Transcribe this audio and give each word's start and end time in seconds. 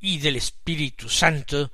y 0.00 0.18
del 0.18 0.36
Espíritu 0.36 1.08
Santo. 1.08 1.70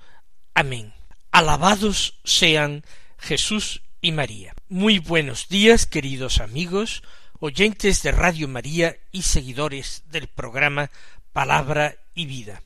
Amén. 0.54 0.92
Alabados 1.30 2.18
sean 2.24 2.84
Jesús 3.18 3.82
y 4.00 4.12
María. 4.12 4.54
Muy 4.68 4.98
buenos 4.98 5.48
días, 5.48 5.86
queridos 5.86 6.40
amigos, 6.40 7.02
oyentes 7.40 8.02
de 8.02 8.12
Radio 8.12 8.48
María 8.48 8.96
y 9.12 9.22
seguidores 9.22 10.02
del 10.06 10.28
programa 10.28 10.90
Palabra 11.32 11.96
y 12.14 12.26
Vida. 12.26 12.62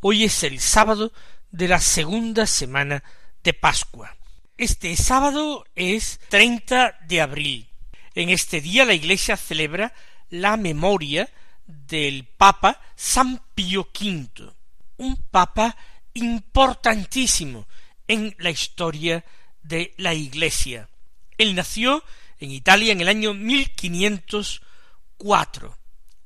Hoy 0.00 0.24
es 0.24 0.42
el 0.42 0.60
sábado 0.60 1.12
de 1.50 1.68
la 1.68 1.80
segunda 1.80 2.46
semana 2.46 3.04
de 3.42 3.52
Pascua. 3.52 4.16
Este 4.56 4.96
sábado 4.96 5.64
es 5.74 6.20
30 6.28 6.98
de 7.06 7.20
abril. 7.20 7.68
En 8.14 8.30
este 8.30 8.60
día 8.60 8.84
la 8.84 8.94
Iglesia 8.94 9.36
celebra 9.36 9.92
la 10.30 10.56
memoria 10.56 11.28
del 11.66 12.26
Papa 12.36 12.80
San 12.96 13.42
Pío 13.54 13.88
V, 13.98 14.52
un 15.02 15.16
papa 15.16 15.76
importantísimo 16.14 17.66
en 18.06 18.36
la 18.38 18.50
historia 18.50 19.24
de 19.62 19.94
la 19.96 20.14
Iglesia. 20.14 20.88
Él 21.38 21.56
nació 21.56 22.04
en 22.38 22.52
Italia 22.52 22.92
en 22.92 23.00
el 23.00 23.08
año 23.08 23.34
1504, 23.34 25.76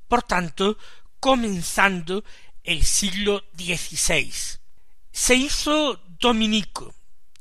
por 0.08 0.22
tanto, 0.24 0.77
comenzando 1.20 2.22
el 2.64 2.84
siglo 2.84 3.44
XVI. 3.56 4.30
Se 5.11 5.34
hizo 5.34 6.02
dominico 6.20 6.94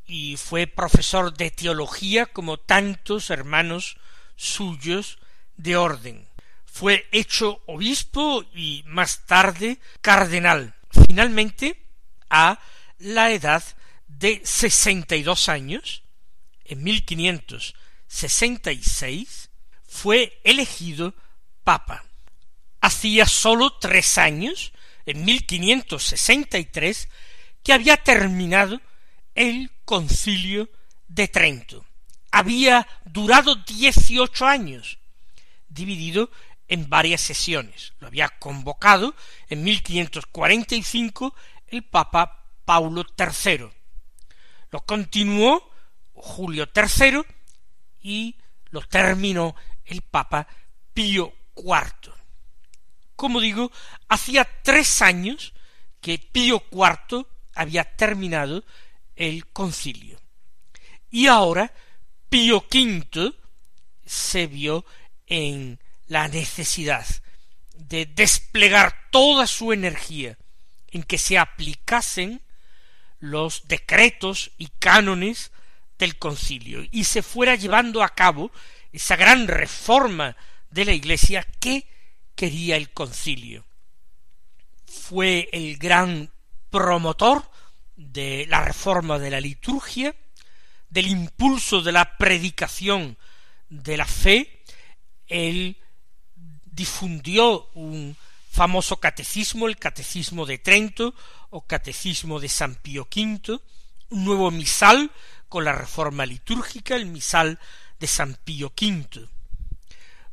y 0.05 0.37
fue 0.37 0.67
profesor 0.67 1.35
de 1.35 1.51
teología 1.51 2.27
como 2.27 2.55
tantos 2.57 3.29
hermanos 3.29 3.97
suyos 4.37 5.19
de 5.57 5.75
orden. 5.75 6.29
Fue 6.65 7.09
hecho 7.11 7.61
obispo 7.65 8.45
y 8.53 8.83
más 8.85 9.25
tarde 9.25 9.79
cardenal 10.01 10.75
Finalmente, 11.07 11.85
a 12.29 12.59
la 12.99 13.31
edad 13.31 13.63
de 14.07 14.41
sesenta 14.43 15.15
y 15.15 15.23
dos 15.23 15.49
años, 15.49 16.03
en 16.63 16.83
mil 16.83 17.05
quinientos 17.05 17.75
sesenta 18.07 18.71
y 18.71 18.81
seis, 18.81 19.49
fue 19.87 20.39
elegido 20.43 21.13
papa. 21.63 22.05
Hacía 22.81 23.25
sólo 23.25 23.73
tres 23.73 24.17
años, 24.17 24.71
en 25.05 25.25
mil 25.25 25.45
quinientos 25.45 26.03
sesenta 26.03 26.57
y 26.57 26.65
tres, 26.65 27.09
que 27.63 27.73
había 27.73 27.97
terminado 27.97 28.79
el 29.33 29.71
concilio 29.85 30.69
de 31.07 31.27
Trento. 31.27 31.85
Había 32.31 32.87
durado 33.05 33.55
dieciocho 33.55 34.45
años, 34.45 34.99
dividido 35.67 36.29
en 36.67 36.89
varias 36.89 37.21
sesiones. 37.21 37.93
Lo 37.99 38.07
había 38.07 38.29
convocado 38.29 39.15
en 39.49 39.63
1545 39.63 41.35
el 41.67 41.83
Papa 41.83 42.45
Paulo 42.65 43.05
III. 43.17 43.69
Lo 44.71 44.81
continuó 44.81 45.71
Julio 46.13 46.67
III 46.75 47.23
y 48.01 48.35
lo 48.71 48.81
terminó 48.81 49.55
el 49.85 50.01
Papa 50.01 50.47
Pío 50.93 51.33
IV. 51.55 52.13
Como 53.15 53.39
digo, 53.39 53.71
hacía 54.09 54.47
tres 54.63 55.01
años 55.01 55.53
que 56.01 56.19
Pío 56.19 56.63
IV 56.71 57.25
había 57.53 57.83
terminado 57.95 58.63
el 59.15 59.47
concilio. 59.47 60.19
Y 61.09 61.27
ahora 61.27 61.71
Pío 62.29 62.65
V 62.69 63.33
se 64.05 64.47
vio 64.47 64.85
en 65.25 65.79
la 66.07 66.27
necesidad 66.27 67.05
de 67.73 68.05
desplegar 68.05 69.09
toda 69.11 69.47
su 69.47 69.73
energía 69.73 70.37
en 70.89 71.03
que 71.03 71.17
se 71.17 71.37
aplicasen 71.37 72.41
los 73.19 73.67
decretos 73.67 74.51
y 74.57 74.67
cánones 74.79 75.51
del 75.97 76.17
concilio 76.17 76.83
y 76.91 77.05
se 77.05 77.21
fuera 77.21 77.55
llevando 77.55 78.03
a 78.03 78.09
cabo 78.09 78.51
esa 78.91 79.15
gran 79.15 79.47
reforma 79.47 80.35
de 80.69 80.85
la 80.85 80.93
Iglesia 80.93 81.45
que 81.59 81.87
quería 82.35 82.75
el 82.75 82.91
concilio. 82.91 83.65
Fue 84.85 85.49
el 85.51 85.77
gran 85.77 86.31
promotor 86.69 87.49
de 87.95 88.45
la 88.49 88.61
reforma 88.61 89.19
de 89.19 89.31
la 89.31 89.39
liturgia, 89.39 90.15
del 90.89 91.07
impulso 91.07 91.81
de 91.81 91.91
la 91.91 92.17
predicación 92.17 93.17
de 93.69 93.97
la 93.97 94.05
fe, 94.05 94.63
el 95.27 95.77
difundió 96.75 97.69
un 97.73 98.17
famoso 98.51 98.97
catecismo, 98.99 99.67
el 99.67 99.77
Catecismo 99.77 100.45
de 100.45 100.57
Trento 100.57 101.13
o 101.49 101.65
Catecismo 101.65 102.39
de 102.39 102.49
San 102.49 102.75
Pío 102.75 103.07
V, 103.13 103.59
un 104.09 104.25
nuevo 104.25 104.51
misal 104.51 105.11
con 105.49 105.65
la 105.65 105.73
reforma 105.73 106.25
litúrgica, 106.25 106.95
el 106.95 107.05
misal 107.05 107.59
de 107.99 108.07
San 108.07 108.35
Pío 108.43 108.73
V. 108.79 109.27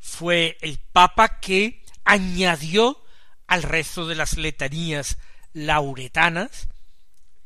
Fue 0.01 0.59
el 0.61 0.79
Papa 0.79 1.41
que 1.41 1.85
añadió 2.05 3.03
al 3.47 3.63
rezo 3.63 4.07
de 4.07 4.17
las 4.17 4.37
letanías 4.37 5.19
lauretanas 5.53 6.69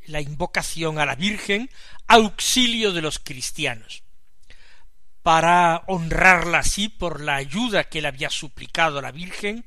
la 0.06 0.20
invocación 0.20 0.98
a 0.98 1.06
la 1.06 1.16
Virgen, 1.16 1.68
auxilio 2.06 2.92
de 2.92 3.02
los 3.02 3.18
cristianos 3.18 4.05
para 5.26 5.82
honrarla 5.88 6.58
así 6.58 6.88
por 6.88 7.20
la 7.20 7.34
ayuda 7.34 7.82
que 7.82 8.00
le 8.00 8.06
había 8.06 8.30
suplicado 8.30 9.02
la 9.02 9.10
Virgen 9.10 9.64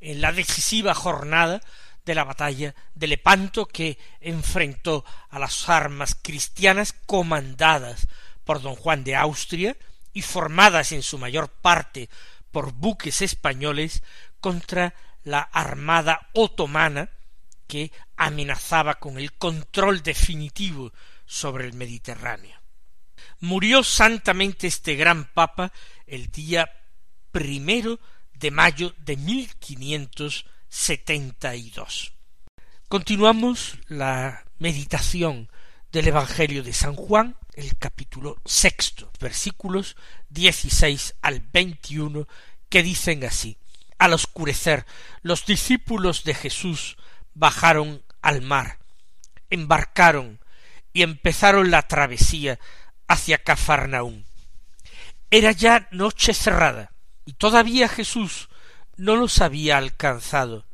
en 0.00 0.22
la 0.22 0.32
decisiva 0.32 0.94
jornada 0.94 1.60
de 2.06 2.14
la 2.14 2.24
batalla 2.24 2.74
de 2.94 3.08
Lepanto 3.08 3.66
que 3.66 3.98
enfrentó 4.22 5.04
a 5.28 5.38
las 5.38 5.68
armas 5.68 6.14
cristianas 6.14 6.94
comandadas 7.04 8.08
por 8.44 8.62
don 8.62 8.74
Juan 8.74 9.04
de 9.04 9.14
Austria 9.14 9.76
y 10.14 10.22
formadas 10.22 10.92
en 10.92 11.02
su 11.02 11.18
mayor 11.18 11.50
parte 11.50 12.08
por 12.50 12.72
buques 12.72 13.20
españoles 13.20 14.02
contra 14.40 14.94
la 15.24 15.40
armada 15.40 16.30
otomana 16.32 17.10
que 17.66 17.92
amenazaba 18.16 18.94
con 18.94 19.18
el 19.18 19.34
control 19.34 20.02
definitivo 20.02 20.90
sobre 21.26 21.66
el 21.66 21.74
Mediterráneo. 21.74 22.61
Murió 23.42 23.82
santamente 23.82 24.68
este 24.68 24.94
gran 24.94 25.24
papa 25.24 25.72
el 26.06 26.30
día 26.30 26.70
primero 27.32 27.98
de 28.34 28.52
mayo 28.52 28.94
de 28.98 29.16
mil 29.16 29.52
quinientos 29.56 30.46
setenta 30.68 31.56
y 31.56 31.70
dos. 31.70 32.12
Continuamos 32.86 33.78
la 33.88 34.44
meditación 34.60 35.50
del 35.90 36.06
Evangelio 36.06 36.62
de 36.62 36.72
San 36.72 36.94
Juan, 36.94 37.36
el 37.54 37.76
capítulo 37.78 38.40
sexto, 38.44 39.10
versículos 39.18 39.96
dieciséis 40.28 41.16
al 41.20 41.40
veintiuno, 41.40 42.28
que 42.68 42.84
dicen 42.84 43.24
así 43.24 43.58
Al 43.98 44.12
oscurecer, 44.12 44.86
los 45.22 45.46
discípulos 45.46 46.22
de 46.22 46.34
Jesús 46.34 46.96
bajaron 47.34 48.04
al 48.20 48.40
mar, 48.40 48.78
embarcaron 49.50 50.38
y 50.92 51.02
empezaron 51.02 51.72
la 51.72 51.82
travesía 51.88 52.60
hacia 53.12 53.36
Cafarnaún. 53.36 54.24
Era 55.30 55.52
ya 55.52 55.86
noche 55.90 56.32
cerrada, 56.32 56.92
y 57.26 57.34
todavía 57.34 57.88
Jesús 57.88 58.48
no 58.96 59.16
los 59.16 59.40
había 59.42 59.76
alcanzado. 59.76 60.64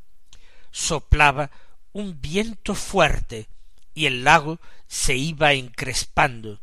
Soplaba 0.71 1.51
un 1.93 2.21
viento 2.21 2.77
fuerte, 2.77 3.49
y 3.93 4.07
el 4.07 4.23
lago 4.23 4.61
se 4.87 5.17
iba 5.17 5.53
encrespando. 5.53 6.61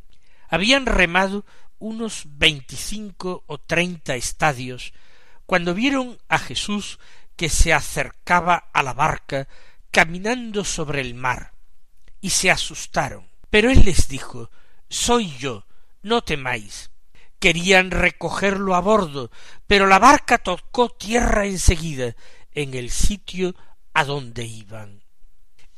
Habían 0.48 0.86
remado 0.86 1.46
unos 1.78 2.24
veinticinco 2.26 3.44
o 3.46 3.58
treinta 3.58 4.16
estadios 4.16 4.94
cuando 5.46 5.74
vieron 5.74 6.18
a 6.30 6.40
Jesús 6.40 7.00
que 7.36 7.50
se 7.50 7.74
acercaba 7.74 8.70
a 8.72 8.82
la 8.82 8.94
barca 8.94 9.50
caminando 9.92 10.64
sobre 10.64 11.02
el 11.02 11.16
mar, 11.16 11.52
y 12.22 12.30
se 12.30 12.50
asustaron. 12.50 13.28
Pero 13.50 13.70
él 13.70 13.84
les 13.84 14.08
dijo 14.08 14.50
soy 14.90 15.36
yo, 15.38 15.65
no 16.06 16.24
temáis. 16.24 16.92
Querían 17.40 17.90
recogerlo 17.90 18.76
a 18.76 18.80
bordo, 18.80 19.32
pero 19.66 19.88
la 19.88 19.98
barca 19.98 20.38
tocó 20.38 20.90
tierra 20.90 21.48
enseguida, 21.48 22.16
en 22.52 22.76
el 22.76 22.92
sitio 22.92 23.56
a 23.94 24.06
donde 24.06 24.46
iban. 24.46 25.04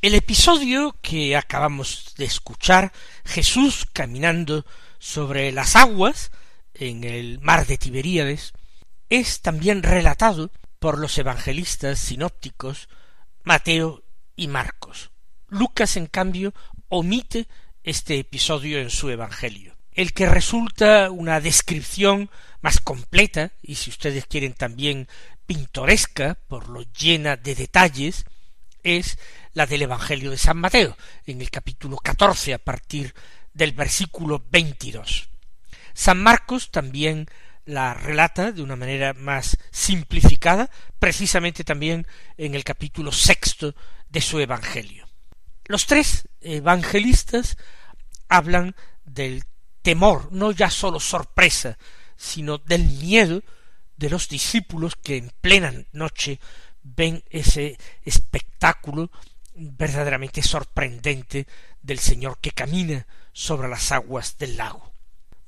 El 0.01 0.13
episodio 0.15 0.97
que 1.01 1.37
acabamos 1.37 2.13
de 2.17 2.25
escuchar, 2.25 2.91
Jesús 3.23 3.87
caminando 3.91 4.65
sobre 4.99 5.53
las 5.53 5.77
aguas 5.77 6.31
en 6.73 7.05
el 7.05 7.39
mar 7.39 7.65
de 7.65 7.77
Tiberíades, 7.77 8.51
es 9.09 9.41
también 9.41 9.81
relatado 9.81 10.51
por 10.77 10.99
los 10.99 11.17
evangelistas 11.17 11.99
sinópticos 11.99 12.89
Mateo 13.43 14.03
y 14.35 14.49
Marcos. 14.49 15.09
Lucas, 15.47 15.95
en 15.95 16.07
cambio, 16.07 16.53
omite 16.89 17.47
este 17.81 18.19
episodio 18.19 18.79
en 18.79 18.89
su 18.89 19.09
Evangelio. 19.09 19.76
El 19.97 20.13
que 20.13 20.27
resulta 20.27 21.09
una 21.09 21.41
descripción 21.41 22.29
más 22.61 22.79
completa, 22.79 23.53
y 23.63 23.73
si 23.73 23.89
ustedes 23.89 24.27
quieren 24.27 24.53
también 24.53 25.07
pintoresca, 25.47 26.37
por 26.47 26.69
lo 26.69 26.83
llena 26.83 27.35
de 27.35 27.55
detalles, 27.55 28.25
es 28.83 29.17
la 29.53 29.65
del 29.65 29.81
Evangelio 29.81 30.29
de 30.29 30.37
San 30.37 30.57
Mateo, 30.57 30.95
en 31.25 31.41
el 31.41 31.49
capítulo 31.49 31.97
catorce 31.97 32.53
a 32.53 32.59
partir 32.59 33.15
del 33.55 33.71
versículo 33.71 34.45
veintidós. 34.51 35.29
San 35.95 36.21
Marcos 36.21 36.69
también 36.69 37.25
la 37.65 37.95
relata 37.95 38.51
de 38.51 38.61
una 38.61 38.75
manera 38.75 39.15
más 39.15 39.57
simplificada, 39.71 40.69
precisamente 40.99 41.63
también 41.63 42.05
en 42.37 42.53
el 42.53 42.63
capítulo 42.63 43.11
sexto 43.11 43.73
de 44.09 44.21
su 44.21 44.39
Evangelio. 44.39 45.09
Los 45.65 45.87
tres 45.87 46.27
evangelistas 46.39 47.57
hablan 48.29 48.75
del 49.05 49.43
temor, 49.87 50.27
no 50.33 50.51
ya 50.51 50.69
sólo 50.69 50.99
sorpresa, 50.99 51.77
sino 52.17 52.57
del 52.57 52.83
miedo 52.83 53.41
de 53.95 54.09
los 54.09 54.27
discípulos 54.27 54.97
que 54.97 55.15
en 55.15 55.31
plena 55.39 55.73
noche 55.93 56.41
ven 56.83 57.23
ese 57.29 57.77
espectáculo 58.03 59.09
verdaderamente 59.55 60.41
sorprendente 60.41 61.47
del 61.81 61.99
Señor 61.99 62.39
que 62.39 62.51
camina 62.51 63.07
sobre 63.31 63.69
las 63.69 63.93
aguas 63.93 64.37
del 64.37 64.57
lago. 64.57 64.91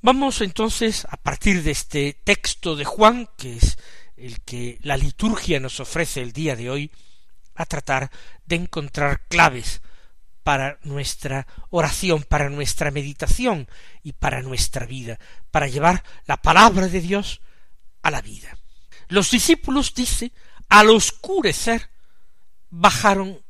Vamos 0.00 0.40
entonces, 0.40 1.06
a 1.10 1.18
partir 1.18 1.62
de 1.62 1.72
este 1.72 2.14
texto 2.24 2.76
de 2.76 2.86
Juan, 2.86 3.28
que 3.36 3.58
es 3.58 3.76
el 4.16 4.40
que 4.40 4.78
la 4.80 4.96
liturgia 4.96 5.60
nos 5.60 5.80
ofrece 5.80 6.22
el 6.22 6.32
día 6.32 6.56
de 6.56 6.70
hoy, 6.70 6.90
a 7.56 7.66
tratar 7.66 8.10
de 8.46 8.56
encontrar 8.56 9.26
claves 9.28 9.82
para 10.42 10.78
nuestra 10.82 11.46
oración, 11.70 12.22
para 12.22 12.48
nuestra 12.48 12.90
meditación 12.90 13.68
y 14.02 14.12
para 14.12 14.42
nuestra 14.42 14.86
vida, 14.86 15.18
para 15.50 15.68
llevar 15.68 16.02
la 16.26 16.36
palabra 16.38 16.88
de 16.88 17.00
Dios 17.00 17.40
a 18.02 18.10
la 18.10 18.22
vida. 18.22 18.56
Los 19.08 19.30
discípulos, 19.30 19.94
dice, 19.94 20.32
al 20.68 20.90
oscurecer, 20.90 21.90
bajaron 22.70 23.40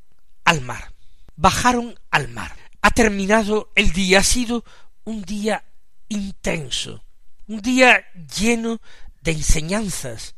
al 0.45 0.63
mar. 0.63 0.93
Bajaron 1.37 1.99
al 2.11 2.29
mar. 2.29 2.57
Ha 2.83 2.91
terminado 2.91 3.71
el 3.75 3.93
día, 3.93 4.21
ha 4.21 4.25
sido 4.25 4.65
un 5.05 5.23
día 5.23 5.65
intenso, 6.09 7.05
un 7.47 7.61
día 7.61 8.05
lleno 8.39 8.81
de 9.23 9.33
enseñanzas, 9.33 10.35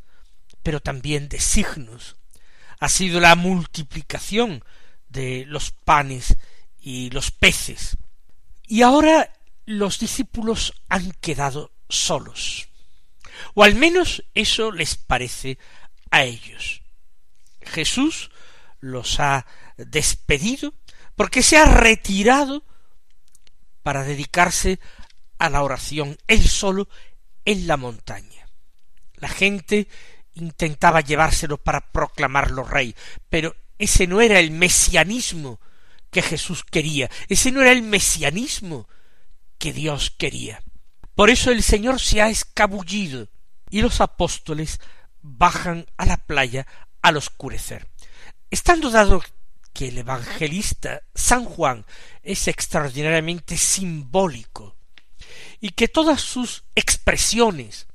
pero 0.62 0.81
también 0.81 1.28
de 1.28 1.40
signos. 1.40 2.16
Ha 2.78 2.88
sido 2.88 3.20
la 3.20 3.37
multiplicación 3.37 4.64
de 5.12 5.44
los 5.47 5.70
panes 5.70 6.37
y 6.81 7.11
los 7.11 7.31
peces. 7.31 7.97
Y 8.67 8.82
ahora 8.82 9.32
los 9.67 9.99
discípulos 9.99 10.75
han 10.88 11.12
quedado 11.20 11.70
solos. 11.88 12.69
O 13.55 13.62
al 13.62 13.75
menos 13.75 14.25
eso 14.35 14.73
les 14.73 14.97
parece 14.97 15.59
a 16.11 16.25
ellos. 16.25 16.82
Jesús 17.61 18.31
los 18.81 19.20
ha 19.20 19.47
despedido 19.76 20.75
porque 21.14 21.43
se 21.43 21.56
ha 21.56 21.67
retirado 21.67 22.64
para 23.82 24.05
dedicarse 24.05 24.81
a 25.38 25.50
la 25.50 25.62
oración 25.62 26.17
él 26.26 26.47
solo 26.49 26.88
en 27.44 27.67
la 27.67 27.76
montaña. 27.76 28.49
La 29.17 29.29
gente 29.29 29.88
intentaba 30.35 31.00
llevárselo 31.00 31.59
para 31.59 31.93
proclamarlo 31.93 32.64
rey, 32.64 32.94
pero 33.29 33.55
ese 33.79 34.07
no 34.07 34.21
era 34.21 34.39
el 34.39 34.51
mesianismo 34.51 35.61
que 36.11 36.23
Jesús 36.23 36.65
quería, 36.65 37.11
ese 37.29 37.53
no 37.53 37.63
era 37.63 37.73
el 37.73 37.83
mesianismo 37.83 38.89
que 39.59 39.73
Dios 39.73 40.11
quería. 40.11 40.63
Por 41.15 41.31
eso 41.31 41.51
el 41.51 41.63
Señor 41.63 42.01
se 42.01 42.23
ha 42.23 42.29
escabullido 42.29 43.29
y 43.71 43.81
los 43.81 44.01
apóstoles 44.01 44.81
bajan 45.21 45.87
a 45.97 46.07
la 46.07 46.17
playa 46.17 46.67
al 47.01 47.17
oscurecer. 47.17 47.89
Estando 48.51 48.91
dado 48.91 49.23
que 49.73 49.89
el 49.89 49.99
evangelista 49.99 51.03
San 51.15 51.45
Juan 51.45 51.87
es 52.23 52.49
extraordinariamente 52.49 53.57
simbólico 53.57 54.77
y 55.61 55.71
que 55.71 55.89
todas 55.89 56.21
sus 56.21 56.65
expresiones 56.75 57.87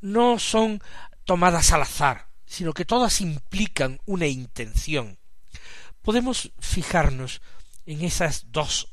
no 0.00 0.38
son 0.38 0.82
tomadas 1.24 1.72
al 1.72 1.82
azar, 1.82 2.28
sino 2.56 2.72
que 2.72 2.86
todas 2.86 3.20
implican 3.20 4.00
una 4.06 4.26
intención. 4.26 5.18
Podemos 6.00 6.52
fijarnos 6.58 7.42
en 7.84 8.02
esas 8.02 8.50
dos 8.50 8.88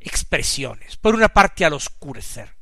expresiones. 0.00 0.96
Por 0.96 1.14
una 1.14 1.28
parte, 1.28 1.64
al 1.64 1.74
oscurecer. 1.74 2.56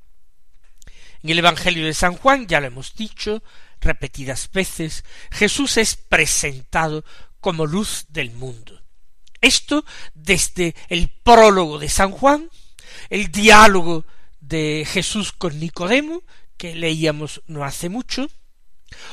En 1.22 1.30
el 1.30 1.38
Evangelio 1.38 1.86
de 1.86 1.94
San 1.94 2.18
Juan, 2.18 2.46
ya 2.46 2.60
lo 2.60 2.66
hemos 2.66 2.94
dicho 2.94 3.42
repetidas 3.80 4.50
veces, 4.52 5.06
Jesús 5.30 5.78
es 5.78 5.96
presentado 5.96 7.02
como 7.40 7.64
luz 7.64 8.04
del 8.10 8.30
mundo. 8.30 8.78
Esto 9.40 9.86
desde 10.12 10.74
el 10.88 11.08
prólogo 11.08 11.78
de 11.78 11.88
San 11.88 12.10
Juan, 12.10 12.50
el 13.08 13.32
diálogo 13.32 14.04
de 14.38 14.86
Jesús 14.86 15.32
con 15.32 15.58
Nicodemo, 15.58 16.22
que 16.58 16.74
leíamos 16.74 17.40
no 17.46 17.64
hace 17.64 17.88
mucho, 17.88 18.28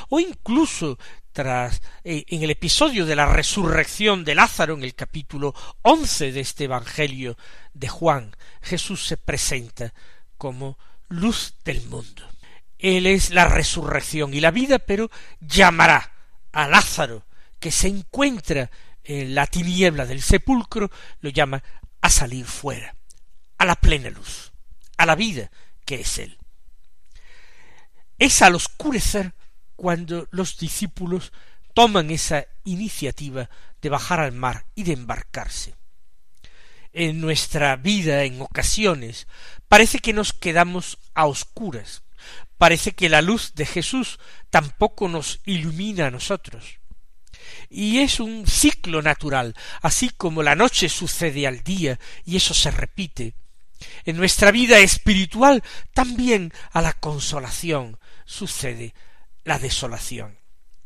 o 0.08 0.20
incluso 0.20 0.98
tras 1.32 1.82
eh, 2.02 2.24
en 2.28 2.42
el 2.42 2.50
episodio 2.50 3.06
de 3.06 3.14
la 3.14 3.26
resurrección 3.26 4.24
de 4.24 4.34
Lázaro 4.34 4.74
en 4.74 4.82
el 4.82 4.94
capítulo 4.94 5.54
once 5.82 6.32
de 6.32 6.40
este 6.40 6.64
Evangelio 6.64 7.36
de 7.74 7.88
Juan, 7.88 8.34
Jesús 8.60 9.06
se 9.06 9.16
presenta 9.16 9.94
como 10.36 10.78
luz 11.08 11.54
del 11.64 11.82
mundo. 11.86 12.28
Él 12.78 13.06
es 13.06 13.30
la 13.30 13.46
resurrección 13.46 14.34
y 14.34 14.40
la 14.40 14.50
vida, 14.50 14.78
pero 14.78 15.10
llamará 15.40 16.12
a 16.52 16.68
Lázaro, 16.68 17.24
que 17.58 17.70
se 17.70 17.88
encuentra 17.88 18.70
en 19.04 19.34
la 19.34 19.46
tiniebla 19.46 20.06
del 20.06 20.22
sepulcro, 20.22 20.90
lo 21.20 21.30
llama 21.30 21.62
a 22.00 22.10
salir 22.10 22.46
fuera, 22.46 22.94
a 23.58 23.64
la 23.64 23.74
plena 23.74 24.10
luz, 24.10 24.52
a 24.96 25.06
la 25.06 25.14
vida 25.14 25.50
que 25.84 26.00
es 26.00 26.18
Él. 26.18 26.38
Es 28.18 28.42
al 28.42 28.54
oscurecer 28.54 29.34
cuando 29.78 30.26
los 30.32 30.58
discípulos 30.58 31.32
toman 31.72 32.10
esa 32.10 32.48
iniciativa 32.64 33.48
de 33.80 33.88
bajar 33.88 34.18
al 34.18 34.32
mar 34.32 34.66
y 34.74 34.82
de 34.82 34.94
embarcarse. 34.94 35.76
En 36.92 37.20
nuestra 37.20 37.76
vida, 37.76 38.24
en 38.24 38.42
ocasiones, 38.42 39.28
parece 39.68 40.00
que 40.00 40.12
nos 40.12 40.32
quedamos 40.32 40.98
a 41.14 41.26
oscuras, 41.26 42.02
parece 42.58 42.90
que 42.90 43.08
la 43.08 43.22
luz 43.22 43.54
de 43.54 43.66
Jesús 43.66 44.18
tampoco 44.50 45.06
nos 45.06 45.38
ilumina 45.44 46.08
a 46.08 46.10
nosotros. 46.10 46.80
Y 47.70 48.00
es 48.00 48.18
un 48.18 48.48
ciclo 48.48 49.00
natural, 49.00 49.54
así 49.80 50.10
como 50.10 50.42
la 50.42 50.56
noche 50.56 50.88
sucede 50.88 51.46
al 51.46 51.62
día, 51.62 52.00
y 52.24 52.34
eso 52.34 52.52
se 52.52 52.72
repite. 52.72 53.34
En 54.04 54.16
nuestra 54.16 54.50
vida 54.50 54.80
espiritual 54.80 55.62
también 55.94 56.52
a 56.72 56.82
la 56.82 56.94
consolación 56.94 57.96
sucede 58.24 58.92
la 59.48 59.58
desolación. 59.58 60.38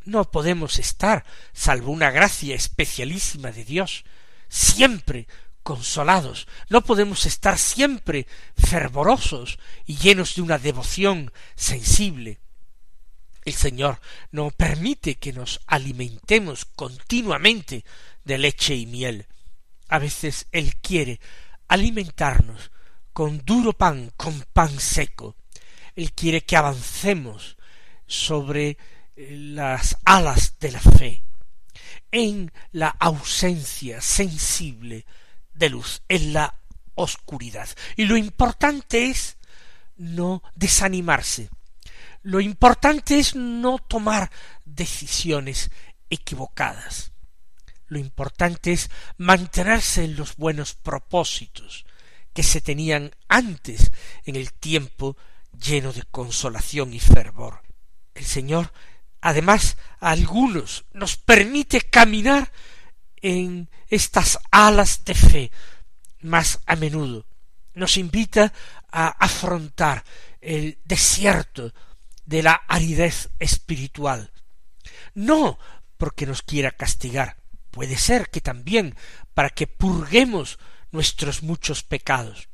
No 0.05 0.31
podemos 0.31 0.79
estar, 0.79 1.25
salvo 1.53 1.91
una 1.91 2.11
gracia 2.11 2.55
especialísima 2.55 3.51
de 3.51 3.65
Dios, 3.65 4.05
siempre 4.49 5.27
consolados, 5.63 6.47
no 6.69 6.83
podemos 6.83 7.27
estar 7.27 7.59
siempre 7.59 8.27
fervorosos 8.57 9.59
y 9.85 9.97
llenos 9.97 10.37
de 10.37 10.43
una 10.43 10.59
devoción 10.59 11.33
sensible. 11.57 12.39
El 13.45 13.55
Señor 13.55 14.01
no 14.31 14.51
permite 14.51 15.17
que 15.17 15.33
nos 15.33 15.61
alimentemos 15.67 16.65
continuamente 16.65 17.85
de 18.25 18.39
leche 18.39 18.77
y 18.77 18.87
miel. 18.87 19.27
A 19.89 19.99
veces 19.99 20.47
Él 20.53 20.77
quiere 20.77 21.21
alimentarnos 21.67 22.71
con 23.13 23.45
duro 23.45 23.73
pan, 23.73 24.13
con 24.17 24.45
pan 24.53 24.79
seco. 24.79 25.35
Él 25.97 26.13
quiere 26.13 26.43
que 26.43 26.57
avancemos 26.57 27.57
sobre 28.13 28.77
eh, 29.17 29.37
las 29.37 29.97
alas 30.05 30.59
de 30.61 30.73
la 30.73 30.81
fe, 30.81 31.23
en 32.11 32.53
la 32.73 32.89
ausencia 32.89 34.03
sensible 34.03 35.07
de 35.55 35.71
luz, 35.71 36.03
en 36.09 36.35
la 36.35 36.55
oscuridad. 36.95 37.69
Y 37.97 38.05
lo 38.05 38.19
importante 38.19 39.07
es 39.07 39.39
no 39.97 40.43
desanimarse. 40.55 41.49
Lo 42.21 42.41
importante 42.41 43.19
es 43.19 43.35
no 43.35 43.79
tomar 43.79 44.31
decisiones 44.65 45.71
equivocadas. 46.11 47.11
lo 47.87 47.99
importante 47.99 48.73
es 48.73 48.91
mantenerse 49.19 50.05
en 50.05 50.17
los 50.17 50.37
buenos 50.37 50.75
propósitos 50.75 51.85
que 52.33 52.43
se 52.43 52.63
tenían 52.63 53.15
antes 53.29 53.93
en 54.25 54.37
el 54.37 54.55
tiempo 54.55 55.17
lleno 55.53 55.93
de 55.93 56.03
consolación 56.05 56.95
y 56.95 57.01
fervor. 57.01 57.72
El 58.15 58.25
Señor, 58.25 58.73
además, 59.21 59.77
a 60.01 60.11
algunos 60.11 60.85
nos 60.93 61.17
permite 61.17 61.81
caminar 61.81 62.53
en 63.17 63.71
estas 63.89 64.39
alas 64.51 65.05
de 65.05 65.15
fe 65.15 65.51
más 66.21 66.61
a 66.67 66.77
menudo. 66.77 67.27
Nos 67.75 67.97
invita 67.97 68.53
a 68.91 69.09
afrontar 69.09 70.05
el 70.41 70.79
desierto 70.85 71.73
de 72.25 72.43
la 72.43 72.63
aridez 72.69 73.31
espiritual. 73.39 74.31
No 75.15 75.59
porque 75.97 76.27
nos 76.27 76.43
quiera 76.43 76.73
castigar, 76.73 77.37
puede 77.71 77.97
ser 77.97 78.29
que 78.29 78.41
también 78.41 78.97
para 79.35 79.51
que 79.51 79.67
purguemos 79.67 80.59
nuestros 80.91 81.43
muchos 81.43 81.83
pecados, 81.83 82.49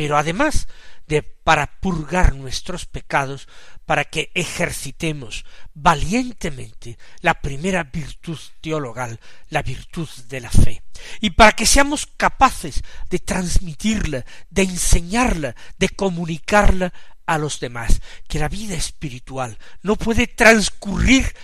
pero 0.00 0.16
además 0.16 0.66
de 1.08 1.22
para 1.22 1.78
purgar 1.78 2.34
nuestros 2.34 2.86
pecados, 2.86 3.48
para 3.84 4.06
que 4.06 4.30
ejercitemos 4.34 5.44
valientemente 5.74 6.96
la 7.20 7.34
primera 7.42 7.84
virtud 7.84 8.38
teologal, 8.62 9.20
la 9.50 9.60
virtud 9.60 10.08
de 10.30 10.40
la 10.40 10.50
fe, 10.50 10.82
y 11.20 11.28
para 11.28 11.52
que 11.52 11.66
seamos 11.66 12.06
capaces 12.16 12.82
de 13.10 13.18
transmitirla, 13.18 14.24
de 14.48 14.62
enseñarla, 14.62 15.54
de 15.78 15.90
comunicarla 15.90 16.94
a 17.26 17.36
los 17.36 17.60
demás, 17.60 18.00
que 18.26 18.38
la 18.38 18.48
vida 18.48 18.76
espiritual 18.76 19.58
no 19.82 19.96
puede 19.96 20.28
transcurrir 20.28 21.36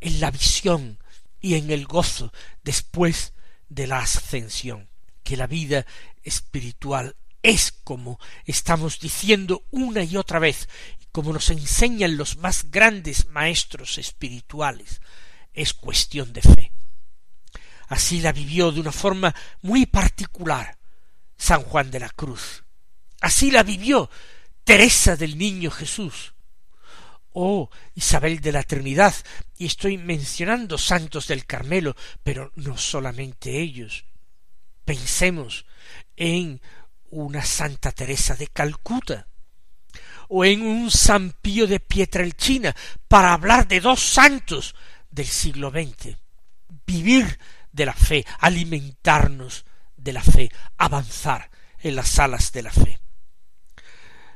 en 0.00 0.20
la 0.20 0.30
visión 0.30 1.00
y 1.40 1.56
en 1.56 1.72
el 1.72 1.84
gozo 1.86 2.32
después 2.62 3.32
de 3.68 3.88
la 3.88 3.98
ascensión, 3.98 4.88
que 5.24 5.36
la 5.36 5.48
vida 5.48 5.84
espiritual 6.22 7.16
es 7.44 7.72
como 7.84 8.18
estamos 8.46 8.98
diciendo 8.98 9.64
una 9.70 10.02
y 10.02 10.16
otra 10.16 10.38
vez, 10.38 10.66
como 11.12 11.30
nos 11.30 11.50
enseñan 11.50 12.16
los 12.16 12.38
más 12.38 12.70
grandes 12.70 13.28
maestros 13.28 13.98
espirituales, 13.98 15.02
es 15.52 15.74
cuestión 15.74 16.32
de 16.32 16.40
fe. 16.40 16.72
Así 17.88 18.20
la 18.20 18.32
vivió 18.32 18.72
de 18.72 18.80
una 18.80 18.92
forma 18.92 19.34
muy 19.60 19.84
particular 19.84 20.78
San 21.36 21.62
Juan 21.64 21.90
de 21.90 22.00
la 22.00 22.08
Cruz. 22.08 22.64
Así 23.20 23.50
la 23.50 23.62
vivió 23.62 24.08
Teresa 24.64 25.14
del 25.14 25.36
Niño 25.36 25.70
Jesús. 25.70 26.32
Oh, 27.34 27.68
Isabel 27.94 28.40
de 28.40 28.52
la 28.52 28.62
Trinidad, 28.62 29.14
y 29.58 29.66
estoy 29.66 29.98
mencionando 29.98 30.78
santos 30.78 31.26
del 31.26 31.44
Carmelo, 31.44 31.94
pero 32.22 32.52
no 32.54 32.78
solamente 32.78 33.60
ellos. 33.60 34.06
Pensemos 34.86 35.66
en 36.16 36.62
una 37.14 37.44
Santa 37.44 37.92
Teresa 37.92 38.34
de 38.34 38.48
Calcuta 38.48 39.28
o 40.28 40.44
en 40.44 40.62
un 40.62 40.90
San 40.90 41.32
Pío 41.40 41.66
de 41.66 41.78
Pietrelcina 41.78 42.74
para 43.06 43.32
hablar 43.32 43.68
de 43.68 43.80
dos 43.80 44.00
santos 44.00 44.74
del 45.10 45.26
siglo 45.26 45.70
XX. 45.70 46.16
Vivir 46.86 47.38
de 47.70 47.86
la 47.86 47.92
fe, 47.92 48.26
alimentarnos 48.40 49.64
de 49.96 50.12
la 50.12 50.22
fe, 50.22 50.50
avanzar 50.76 51.50
en 51.78 51.94
las 51.94 52.18
alas 52.18 52.52
de 52.52 52.62
la 52.62 52.72
fe. 52.72 52.98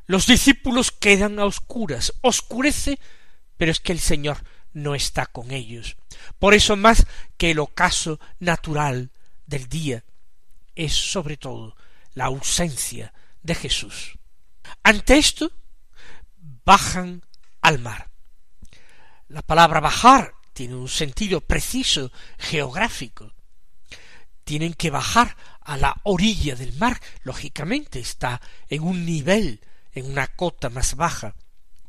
Los 0.07 0.27
discípulos 0.27 0.93
quedan 0.93 1.39
a 1.39 1.47
oscuras, 1.47 2.15
oscurece, 2.21 2.99
pero 3.57 3.73
es 3.73 3.81
que 3.81 3.93
el 3.93 4.01
Señor 4.01 4.39
no 4.73 4.95
está 4.95 5.27
con 5.27 5.51
ellos. 5.51 5.97
Por 6.39 6.55
eso 6.55 6.77
más 6.77 7.07
que 7.37 7.51
el 7.51 7.59
ocaso 7.59 8.21
natural 8.39 9.11
del 9.47 9.69
día 9.69 10.05
es 10.77 10.95
sobre 10.95 11.37
todo 11.37 11.75
la 12.19 12.25
ausencia 12.25 13.15
de 13.45 13.55
Jesús. 13.55 14.19
Ante 14.83 15.19
esto, 15.19 15.53
bajan 16.65 17.23
al 17.61 17.79
mar. 17.79 18.11
La 19.29 19.43
palabra 19.43 19.79
bajar 19.79 20.35
tiene 20.53 20.75
un 20.75 20.89
sentido 20.89 21.41
preciso 21.41 22.11
geográfico. 22.37 23.33
Tienen 24.43 24.75
que 24.75 24.91
bajar 24.91 25.37
a 25.61 25.77
la 25.77 25.95
orilla 26.03 26.57
del 26.57 26.73
mar, 26.73 27.01
lógicamente 27.23 28.01
está 28.01 28.41
en 28.69 28.83
un 28.83 29.07
nivel, 29.07 29.61
en 29.93 30.11
una 30.11 30.27
cota 30.27 30.71
más 30.71 30.97
baja. 30.97 31.37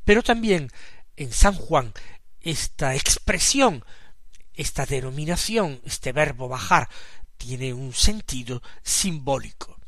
Pero 0.05 0.21
también 0.21 0.71
en 1.15 1.33
San 1.33 1.55
Juan 1.55 1.91
esta 2.39 2.93
expresión, 2.93 3.83
esta 4.53 4.85
denominación, 4.85 5.81
este 5.85 6.11
verbo 6.11 6.47
bajar, 6.47 6.87
tiene 7.37 7.73
un 7.73 7.93
sentido 7.93 8.61
simbólico. 8.83 9.78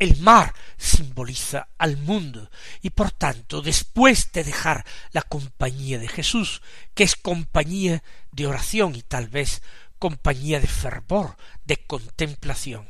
El 0.00 0.16
mar 0.16 0.54
simboliza 0.78 1.68
al 1.76 1.98
mundo 1.98 2.50
y 2.80 2.88
por 2.88 3.12
tanto 3.12 3.60
después 3.60 4.32
de 4.32 4.44
dejar 4.44 4.86
la 5.12 5.20
compañía 5.20 5.98
de 5.98 6.08
Jesús, 6.08 6.62
que 6.94 7.04
es 7.04 7.16
compañía 7.16 8.02
de 8.32 8.46
oración 8.46 8.96
y 8.96 9.02
tal 9.02 9.28
vez 9.28 9.60
compañía 9.98 10.58
de 10.58 10.66
fervor, 10.66 11.36
de 11.66 11.76
contemplación, 11.84 12.88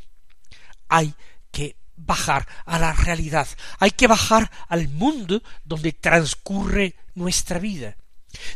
hay 0.89 1.13
que 1.51 1.75
bajar 1.97 2.47
a 2.65 2.79
la 2.79 2.93
realidad, 2.93 3.49
hay 3.81 3.91
que 3.91 4.07
bajar 4.07 4.49
al 4.69 4.89
mundo 4.89 5.43
donde 5.65 5.93
transcurre 5.93 6.95
nuestra 7.17 7.59
vida. 7.59 7.97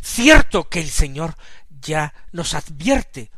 Cierto 0.01 0.69
que 0.69 0.79
el 0.79 0.89
Señor 0.89 1.35
ya 1.69 2.13
nos 2.31 2.53
advierte 2.53 3.31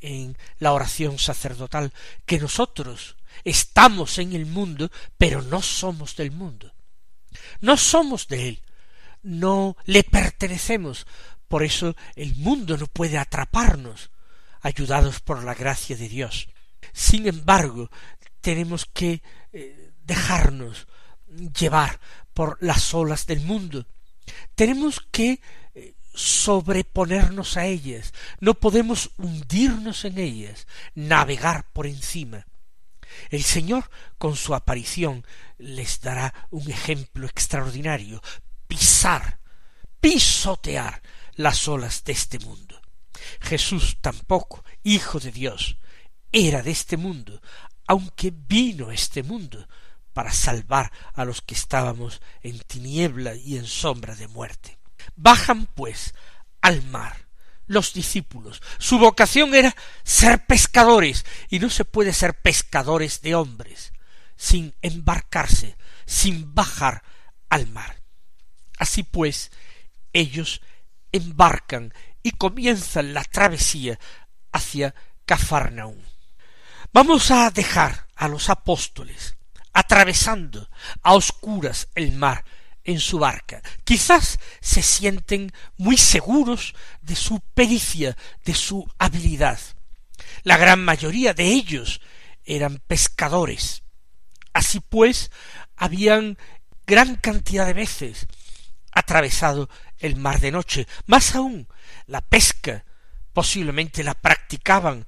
en 0.00 0.36
la 0.58 0.72
oración 0.72 1.18
sacerdotal 1.18 1.94
que 2.26 2.38
nosotros 2.38 3.16
Estamos 3.44 4.18
en 4.18 4.32
el 4.32 4.46
mundo, 4.46 4.90
pero 5.16 5.42
no 5.42 5.62
somos 5.62 6.16
del 6.16 6.30
mundo. 6.30 6.72
No 7.60 7.76
somos 7.76 8.28
de 8.28 8.48
él. 8.48 8.62
No 9.22 9.76
le 9.84 10.04
pertenecemos. 10.04 11.06
Por 11.48 11.62
eso 11.62 11.96
el 12.14 12.34
mundo 12.36 12.76
no 12.76 12.86
puede 12.86 13.18
atraparnos, 13.18 14.10
ayudados 14.60 15.20
por 15.20 15.44
la 15.44 15.54
gracia 15.54 15.96
de 15.96 16.08
Dios. 16.08 16.48
Sin 16.92 17.26
embargo, 17.26 17.90
tenemos 18.40 18.86
que 18.86 19.22
eh, 19.52 19.92
dejarnos 20.04 20.86
llevar 21.58 22.00
por 22.34 22.58
las 22.60 22.94
olas 22.94 23.26
del 23.26 23.40
mundo. 23.40 23.86
Tenemos 24.54 25.00
que 25.10 25.40
eh, 25.74 25.94
sobreponernos 26.14 27.56
a 27.56 27.66
ellas. 27.66 28.12
No 28.40 28.54
podemos 28.54 29.10
hundirnos 29.16 30.04
en 30.04 30.18
ellas, 30.18 30.66
navegar 30.94 31.66
por 31.72 31.86
encima. 31.86 32.46
El 33.30 33.42
Señor 33.42 33.90
con 34.18 34.36
su 34.36 34.54
aparición 34.54 35.24
les 35.58 36.00
dará 36.00 36.32
un 36.50 36.70
ejemplo 36.70 37.26
extraordinario, 37.26 38.22
pisar, 38.66 39.40
pisotear 40.00 41.02
las 41.34 41.68
olas 41.68 42.04
de 42.04 42.12
este 42.12 42.38
mundo. 42.38 42.80
Jesús 43.40 43.98
tampoco, 44.00 44.64
Hijo 44.82 45.20
de 45.20 45.32
Dios, 45.32 45.76
era 46.32 46.62
de 46.62 46.70
este 46.70 46.96
mundo, 46.96 47.40
aunque 47.86 48.32
vino 48.32 48.90
este 48.90 49.22
mundo 49.22 49.66
para 50.12 50.32
salvar 50.32 50.92
a 51.14 51.24
los 51.24 51.42
que 51.42 51.54
estábamos 51.54 52.20
en 52.42 52.58
tiniebla 52.60 53.34
y 53.34 53.56
en 53.56 53.66
sombra 53.66 54.14
de 54.14 54.28
muerte. 54.28 54.78
Bajan, 55.14 55.66
pues, 55.66 56.14
al 56.60 56.82
mar, 56.84 57.27
los 57.68 57.92
discípulos. 57.92 58.60
Su 58.78 58.98
vocación 58.98 59.54
era 59.54 59.76
ser 60.02 60.44
pescadores, 60.44 61.24
y 61.48 61.60
no 61.60 61.70
se 61.70 61.84
puede 61.84 62.12
ser 62.12 62.34
pescadores 62.34 63.20
de 63.22 63.36
hombres 63.36 63.92
sin 64.36 64.74
embarcarse, 64.82 65.76
sin 66.06 66.54
bajar 66.54 67.02
al 67.48 67.66
mar. 67.68 68.00
Así 68.78 69.02
pues, 69.02 69.50
ellos 70.12 70.62
embarcan 71.12 71.92
y 72.22 72.30
comienzan 72.32 73.14
la 73.14 73.24
travesía 73.24 73.98
hacia 74.52 74.94
Cafarnaúm. 75.26 76.00
Vamos 76.92 77.30
a 77.30 77.50
dejar 77.50 78.06
a 78.14 78.28
los 78.28 78.48
apóstoles 78.48 79.36
atravesando 79.72 80.68
a 81.02 81.14
oscuras 81.14 81.88
el 81.94 82.12
mar 82.12 82.44
en 82.88 83.00
su 83.00 83.18
barca. 83.18 83.60
Quizás 83.84 84.38
se 84.62 84.82
sienten 84.82 85.52
muy 85.76 85.98
seguros 85.98 86.74
de 87.02 87.16
su 87.16 87.40
pericia, 87.52 88.16
de 88.46 88.54
su 88.54 88.90
habilidad. 88.98 89.60
La 90.42 90.56
gran 90.56 90.82
mayoría 90.82 91.34
de 91.34 91.44
ellos 91.48 92.00
eran 92.44 92.78
pescadores. 92.86 93.82
Así 94.54 94.80
pues, 94.80 95.30
habían 95.76 96.38
gran 96.86 97.16
cantidad 97.16 97.66
de 97.66 97.74
veces 97.74 98.26
atravesado 98.90 99.68
el 99.98 100.16
mar 100.16 100.40
de 100.40 100.50
noche. 100.50 100.88
Más 101.04 101.34
aún, 101.34 101.68
la 102.06 102.22
pesca 102.22 102.86
posiblemente 103.34 104.02
la 104.02 104.14
practicaban 104.14 105.06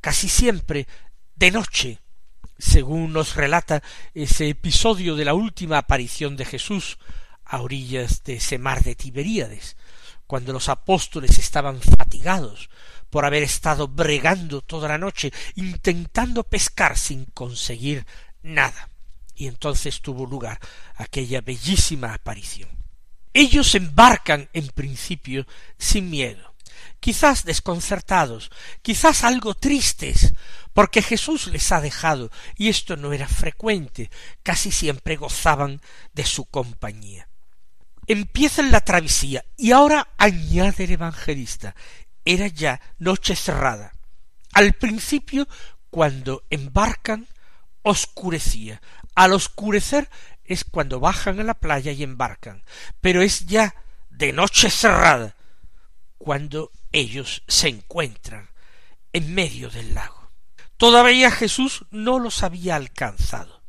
casi 0.00 0.28
siempre 0.28 0.86
de 1.34 1.50
noche, 1.50 1.98
según 2.58 3.12
nos 3.12 3.36
relata 3.36 3.82
ese 4.14 4.48
episodio 4.48 5.16
de 5.16 5.24
la 5.24 5.34
última 5.34 5.78
aparición 5.78 6.36
de 6.36 6.44
Jesús 6.44 6.98
a 7.44 7.60
orillas 7.60 8.24
de 8.24 8.34
ese 8.34 8.58
mar 8.58 8.82
de 8.82 8.94
Tiberíades, 8.94 9.76
cuando 10.26 10.52
los 10.52 10.68
apóstoles 10.68 11.38
estaban 11.38 11.80
fatigados 11.80 12.68
por 13.10 13.24
haber 13.24 13.42
estado 13.44 13.88
bregando 13.88 14.60
toda 14.60 14.88
la 14.88 14.98
noche, 14.98 15.32
intentando 15.54 16.42
pescar 16.42 16.98
sin 16.98 17.26
conseguir 17.26 18.04
nada. 18.42 18.90
Y 19.34 19.46
entonces 19.46 20.00
tuvo 20.00 20.26
lugar 20.26 20.58
aquella 20.96 21.40
bellísima 21.40 22.14
aparición. 22.14 22.70
Ellos 23.32 23.74
embarcan 23.74 24.48
en 24.54 24.68
principio 24.68 25.46
sin 25.78 26.10
miedo, 26.10 26.54
quizás 27.00 27.44
desconcertados, 27.44 28.50
quizás 28.82 29.24
algo 29.24 29.54
tristes, 29.54 30.34
porque 30.72 31.02
Jesús 31.02 31.46
les 31.46 31.72
ha 31.72 31.80
dejado, 31.80 32.30
y 32.56 32.68
esto 32.68 32.96
no 32.96 33.12
era 33.12 33.28
frecuente, 33.28 34.10
casi 34.42 34.70
siempre 34.70 35.16
gozaban 35.16 35.80
de 36.12 36.24
su 36.24 36.44
compañía. 36.44 37.28
Empiezan 38.06 38.70
la 38.70 38.80
travesía, 38.80 39.44
y 39.56 39.72
ahora 39.72 40.08
añade 40.18 40.84
el 40.84 40.92
evangelista, 40.92 41.74
era 42.24 42.48
ya 42.48 42.80
noche 42.98 43.36
cerrada. 43.36 43.92
Al 44.52 44.72
principio, 44.74 45.48
cuando 45.90 46.44
embarcan, 46.50 47.26
oscurecía. 47.82 48.82
Al 49.14 49.32
oscurecer 49.32 50.10
es 50.44 50.64
cuando 50.64 51.00
bajan 51.00 51.40
a 51.40 51.44
la 51.44 51.54
playa 51.54 51.92
y 51.92 52.02
embarcan, 52.02 52.64
pero 53.00 53.22
es 53.22 53.46
ya 53.46 53.74
de 54.10 54.32
noche 54.32 54.70
cerrada 54.70 55.35
cuando 56.18 56.72
ellos 56.92 57.42
se 57.46 57.68
encuentran 57.68 58.50
en 59.12 59.34
medio 59.34 59.70
del 59.70 59.94
lago. 59.94 60.30
Todavía 60.76 61.30
Jesús 61.30 61.86
no 61.90 62.18
los 62.18 62.42
había 62.42 62.76
alcanzado. 62.76 63.62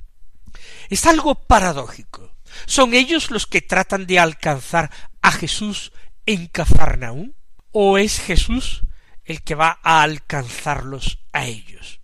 Es 0.90 1.06
algo 1.06 1.36
paradójico. 1.36 2.34
¿Son 2.66 2.94
ellos 2.94 3.32
los 3.32 3.48
que 3.48 3.62
tratan 3.62 4.08
de 4.08 4.20
alcanzar 4.20 4.92
a 5.22 5.32
Jesús 5.32 5.92
en 6.26 6.48
Cafarnaún? 6.48 7.36
¿O 7.72 7.98
es 7.98 8.20
Jesús 8.20 8.84
el 9.24 9.44
que 9.44 9.56
va 9.56 9.80
a 9.84 10.02
alcanzarlos 10.02 11.20
a 11.34 11.46
ellos? 11.46 12.02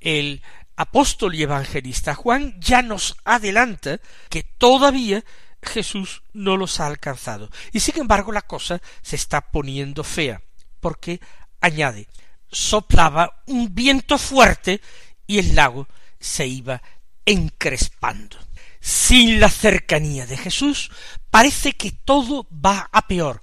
El 0.00 0.42
apóstol 0.76 1.34
y 1.34 1.42
evangelista 1.42 2.14
Juan 2.14 2.60
ya 2.60 2.82
nos 2.82 3.16
adelanta 3.24 4.00
que 4.28 4.42
todavía 4.42 5.24
Jesús 5.64 6.22
no 6.32 6.56
los 6.56 6.80
ha 6.80 6.86
alcanzado. 6.86 7.50
Y 7.72 7.80
sin 7.80 7.98
embargo 7.98 8.32
la 8.32 8.42
cosa 8.42 8.80
se 9.02 9.16
está 9.16 9.40
poniendo 9.40 10.04
fea, 10.04 10.42
porque 10.80 11.20
añade 11.60 12.08
soplaba 12.54 13.42
un 13.46 13.74
viento 13.74 14.16
fuerte 14.16 14.80
y 15.26 15.38
el 15.38 15.54
lago 15.54 15.88
se 16.18 16.46
iba 16.46 16.82
encrespando. 17.26 18.38
Sin 18.80 19.40
la 19.40 19.48
cercanía 19.48 20.26
de 20.26 20.36
Jesús, 20.36 20.90
parece 21.30 21.72
que 21.72 21.90
todo 21.90 22.46
va 22.52 22.88
a 22.92 23.06
peor, 23.06 23.40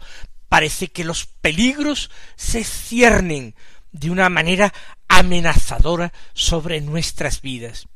parece 0.49 0.87
que 0.89 1.03
los 1.03 1.25
peligros 1.25 2.11
se 2.35 2.63
ciernen 2.63 3.55
de 3.91 4.09
una 4.09 4.29
manera 4.29 4.73
amenazadora 5.07 6.13
sobre 6.33 6.79
nuestras 6.81 7.41
vidas. 7.41 7.87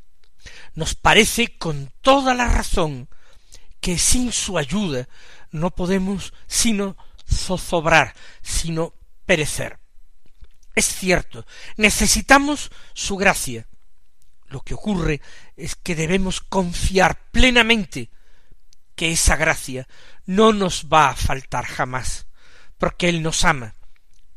Nos 0.74 0.96
parece 0.96 1.58
con 1.58 1.92
toda 2.02 2.34
la 2.34 2.48
razón 2.48 3.08
que 3.86 4.00
sin 4.00 4.32
su 4.32 4.58
ayuda 4.58 5.08
no 5.52 5.70
podemos 5.70 6.34
sino 6.48 6.98
zozobrar, 7.32 8.16
sino 8.42 8.96
perecer. 9.28 9.78
Es 10.74 10.88
cierto, 10.88 11.46
necesitamos 11.78 12.72
su 12.96 13.16
gracia. 13.16 13.68
Lo 14.48 14.62
que 14.62 14.74
ocurre 14.74 15.22
es 15.56 15.76
que 15.76 15.94
debemos 15.94 16.42
confiar 16.42 17.30
plenamente 17.30 18.10
que 18.96 19.12
esa 19.12 19.36
gracia 19.36 19.88
no 20.26 20.52
nos 20.52 20.88
va 20.92 21.10
a 21.10 21.16
faltar 21.16 21.66
jamás, 21.66 22.26
porque 22.80 23.08
Él 23.08 23.22
nos 23.22 23.46
ama, 23.46 23.76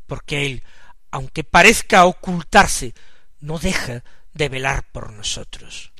porque 0.05 0.45
Él 0.45 0.63
aunque 1.09 1.43
parezca 1.43 2.05
ocultarse, 2.05 2.93
no 3.39 3.57
deja 3.57 4.03
de 4.31 4.47
velar 4.47 4.83
por 4.91 5.11
nosotros. 5.11 5.91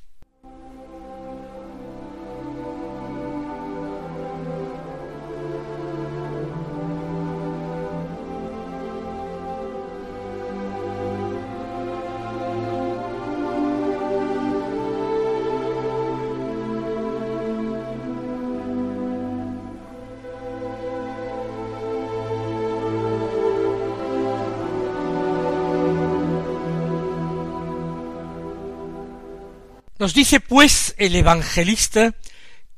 Nos 29.99 30.13
dice 30.13 30.39
pues 30.39 30.95
el 30.97 31.13
evangelista 31.13 32.15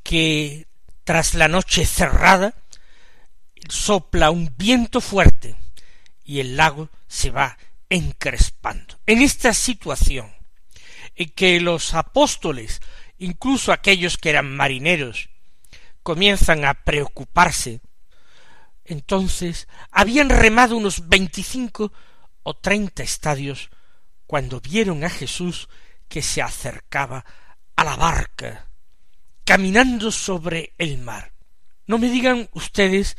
que 0.01 0.65
tras 1.03 1.35
la 1.35 1.47
noche 1.47 1.85
cerrada 1.85 2.55
sopla 3.69 4.31
un 4.31 4.55
viento 4.57 5.01
fuerte 5.01 5.55
y 6.23 6.39
el 6.39 6.57
lago 6.57 6.89
se 7.07 7.29
va 7.29 7.59
encrespando. 7.89 8.99
En 9.05 9.21
esta 9.21 9.53
situación 9.53 10.33
en 11.15 11.29
que 11.29 11.61
los 11.61 11.93
apóstoles, 11.93 12.81
incluso 13.19 13.71
aquellos 13.71 14.17
que 14.17 14.31
eran 14.31 14.55
marineros, 14.55 15.29
comienzan 16.01 16.65
a 16.65 16.73
preocuparse, 16.73 17.81
entonces 18.83 19.67
habían 19.91 20.29
remado 20.29 20.75
unos 20.75 21.07
veinticinco 21.07 21.93
o 22.41 22.55
treinta 22.55 23.03
estadios 23.03 23.69
cuando 24.25 24.59
vieron 24.59 25.03
a 25.03 25.09
Jesús 25.11 25.69
que 26.11 26.21
se 26.21 26.41
acercaba 26.41 27.23
a 27.73 27.85
la 27.85 27.95
barca, 27.95 28.67
caminando 29.45 30.11
sobre 30.11 30.73
el 30.77 30.97
mar. 30.97 31.31
No 31.87 31.97
me 31.97 32.09
digan 32.09 32.49
ustedes 32.51 33.15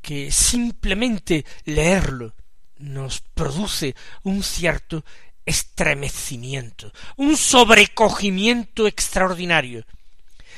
que 0.00 0.32
simplemente 0.32 1.44
leerlo 1.66 2.34
nos 2.78 3.20
produce 3.20 3.94
un 4.22 4.42
cierto 4.42 5.04
estremecimiento, 5.44 6.90
un 7.16 7.36
sobrecogimiento 7.36 8.86
extraordinario. 8.86 9.84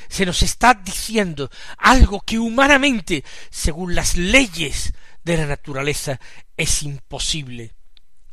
Se 0.07 0.25
nos 0.25 0.43
está 0.43 0.75
diciendo 0.75 1.51
algo 1.77 2.21
que 2.21 2.39
humanamente, 2.39 3.25
según 3.49 3.95
las 3.95 4.15
leyes 4.15 4.93
de 5.25 5.35
la 5.35 5.45
naturaleza, 5.45 6.21
es 6.55 6.83
imposible 6.83 7.75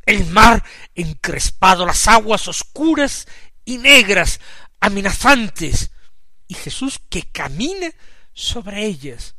el 0.06 0.26
mar 0.26 0.64
encrespado, 0.94 1.86
las 1.86 2.08
aguas 2.08 2.48
oscuras 2.48 3.26
y 3.64 3.78
negras, 3.78 4.40
amenazantes, 4.80 5.90
y 6.48 6.54
Jesús 6.54 7.00
que 7.08 7.22
camina 7.22 7.90
sobre 8.32 8.84
ellas. 8.84 9.36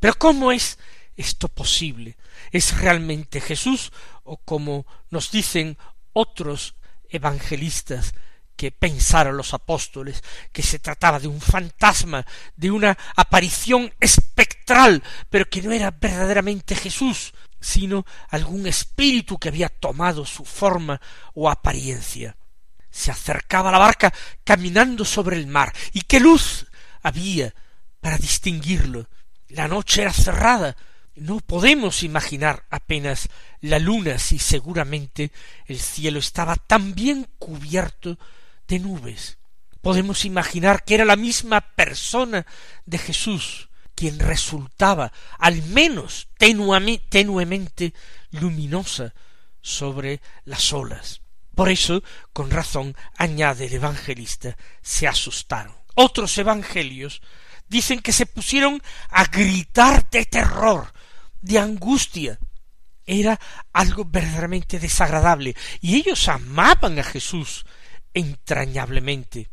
Pero 0.00 0.14
¿cómo 0.14 0.52
es 0.52 0.78
esto 1.16 1.48
posible? 1.48 2.16
¿Es 2.50 2.76
realmente 2.78 3.40
Jesús 3.40 3.92
o 4.22 4.38
como 4.38 4.86
nos 5.10 5.30
dicen 5.30 5.76
otros 6.12 6.74
evangelistas 7.08 8.14
que 8.56 8.70
pensaron 8.70 9.36
los 9.36 9.52
apóstoles 9.52 10.22
que 10.52 10.62
se 10.62 10.78
trataba 10.78 11.18
de 11.18 11.28
un 11.28 11.40
fantasma, 11.40 12.24
de 12.56 12.70
una 12.70 12.96
aparición 13.16 13.92
espectral, 14.00 15.02
pero 15.28 15.48
que 15.48 15.62
no 15.62 15.72
era 15.72 15.90
verdaderamente 15.90 16.76
Jesús, 16.76 17.34
sino 17.64 18.04
algún 18.28 18.66
espíritu 18.66 19.38
que 19.38 19.48
había 19.48 19.70
tomado 19.70 20.26
su 20.26 20.44
forma 20.44 21.00
o 21.32 21.48
apariencia. 21.48 22.36
Se 22.90 23.10
acercaba 23.10 23.70
a 23.70 23.72
la 23.72 23.78
barca 23.78 24.12
caminando 24.44 25.04
sobre 25.04 25.36
el 25.36 25.46
mar, 25.46 25.72
y 25.92 26.02
qué 26.02 26.20
luz 26.20 26.66
había 27.02 27.54
para 28.00 28.18
distinguirlo. 28.18 29.08
La 29.48 29.66
noche 29.66 30.02
era 30.02 30.12
cerrada, 30.12 30.76
no 31.16 31.40
podemos 31.40 32.02
imaginar 32.02 32.66
apenas 32.70 33.30
la 33.60 33.78
luna 33.78 34.18
si 34.18 34.38
seguramente 34.38 35.32
el 35.66 35.80
cielo 35.80 36.18
estaba 36.18 36.56
tan 36.56 36.94
bien 36.94 37.26
cubierto 37.38 38.18
de 38.68 38.78
nubes. 38.78 39.38
Podemos 39.80 40.26
imaginar 40.26 40.84
que 40.84 40.96
era 40.96 41.04
la 41.06 41.16
misma 41.16 41.62
persona 41.62 42.44
de 42.84 42.98
Jesús, 42.98 43.70
quien 43.94 44.18
resultaba 44.18 45.12
al 45.38 45.62
menos 45.62 46.28
tenuemente 46.38 47.94
luminosa 48.30 49.14
sobre 49.60 50.20
las 50.44 50.72
olas. 50.72 51.20
Por 51.54 51.70
eso, 51.70 52.02
con 52.32 52.50
razón, 52.50 52.96
añade 53.16 53.66
el 53.66 53.74
evangelista, 53.74 54.56
se 54.82 55.06
asustaron. 55.06 55.74
Otros 55.94 56.36
evangelios 56.38 57.22
dicen 57.68 58.00
que 58.00 58.12
se 58.12 58.26
pusieron 58.26 58.82
a 59.08 59.24
gritar 59.26 60.08
de 60.10 60.24
terror, 60.26 60.92
de 61.40 61.58
angustia. 61.58 62.38
Era 63.06 63.38
algo 63.72 64.04
verdaderamente 64.04 64.78
desagradable, 64.78 65.54
y 65.80 65.96
ellos 65.96 66.28
amaban 66.28 66.98
a 66.98 67.04
Jesús 67.04 67.64
entrañablemente. 68.12 69.50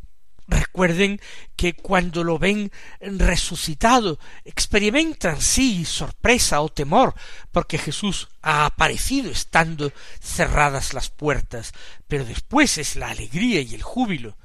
Recuerden 0.47 1.21
que 1.55 1.73
cuando 1.73 2.23
lo 2.23 2.37
ven 2.39 2.71
resucitado 2.99 4.19
experimentan 4.43 5.41
sí 5.41 5.85
sorpresa 5.85 6.61
o 6.61 6.69
temor 6.69 7.13
porque 7.51 7.77
Jesús 7.77 8.29
ha 8.41 8.65
aparecido 8.65 9.31
estando 9.31 9.93
cerradas 10.19 10.93
las 10.93 11.09
puertas, 11.09 11.73
pero 12.07 12.25
después 12.25 12.77
es 12.77 12.95
la 12.95 13.09
alegría 13.09 13.61
y 13.61 13.75
el 13.75 13.83
júbilo. 13.83 14.37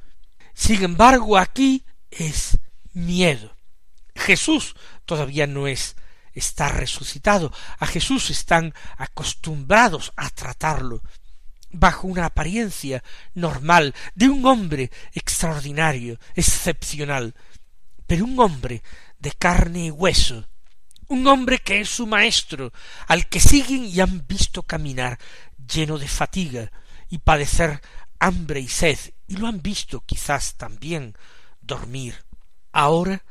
Sin 0.54 0.82
embargo, 0.82 1.38
aquí 1.38 1.84
es 2.10 2.58
miedo. 2.92 3.56
Jesús 4.14 4.74
todavía 5.04 5.46
no 5.46 5.66
es 5.66 5.96
está 6.36 6.68
resucitado. 6.68 7.52
A 7.78 7.86
Jesús 7.86 8.30
están 8.30 8.74
acostumbrados 8.96 10.12
a 10.16 10.30
tratarlo 10.30 11.02
bajo 11.70 12.06
una 12.06 12.26
apariencia 12.26 13.02
normal 13.34 13.94
de 14.14 14.28
un 14.28 14.44
hombre 14.46 14.90
extraordinario, 15.12 16.18
excepcional, 16.34 17.34
pero 18.06 18.24
un 18.24 18.38
hombre 18.38 18.82
de 19.18 19.32
carne 19.32 19.86
y 19.86 19.90
hueso, 19.90 20.48
un 21.08 21.26
hombre 21.26 21.58
que 21.58 21.80
es 21.80 21.88
su 21.88 22.06
maestro, 22.06 22.72
al 23.06 23.28
que 23.28 23.40
siguen 23.40 23.84
y 23.84 24.00
han 24.00 24.26
visto 24.26 24.62
caminar 24.62 25.18
lleno 25.56 25.98
de 25.98 26.08
fatiga 26.08 26.70
y 27.08 27.18
padecer 27.18 27.80
hambre 28.18 28.60
y 28.60 28.68
sed, 28.68 28.98
y 29.26 29.36
lo 29.36 29.46
han 29.46 29.62
visto 29.62 30.00
quizás 30.00 30.56
también 30.56 31.14
dormir. 31.60 32.24
Ahora 32.72 33.24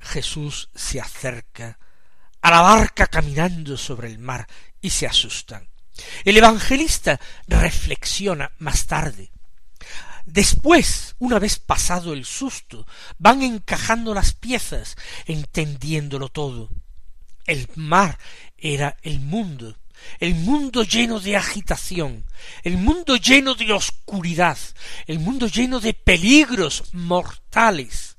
Jesús 0.00 0.70
se 0.74 1.00
acerca 1.00 1.78
a 2.42 2.50
la 2.50 2.62
barca 2.62 3.06
caminando 3.06 3.76
sobre 3.76 4.08
el 4.08 4.18
mar 4.18 4.46
y 4.80 4.90
se 4.90 5.06
asustan. 5.06 5.69
El 6.24 6.36
evangelista 6.36 7.20
reflexiona 7.46 8.52
más 8.58 8.86
tarde. 8.86 9.30
Después, 10.26 11.16
una 11.18 11.38
vez 11.38 11.58
pasado 11.58 12.12
el 12.12 12.24
susto, 12.24 12.86
van 13.18 13.42
encajando 13.42 14.14
las 14.14 14.32
piezas, 14.32 14.96
entendiéndolo 15.26 16.28
todo. 16.28 16.70
El 17.46 17.68
mar 17.74 18.18
era 18.56 18.96
el 19.02 19.20
mundo, 19.20 19.76
el 20.18 20.34
mundo 20.34 20.82
lleno 20.84 21.20
de 21.20 21.36
agitación, 21.36 22.24
el 22.62 22.76
mundo 22.76 23.16
lleno 23.16 23.54
de 23.54 23.72
oscuridad, 23.72 24.58
el 25.06 25.18
mundo 25.18 25.46
lleno 25.46 25.80
de 25.80 25.94
peligros 25.94 26.84
mortales, 26.92 28.16